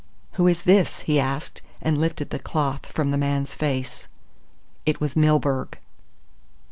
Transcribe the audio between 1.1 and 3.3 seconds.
asked, and lifted the cloth from the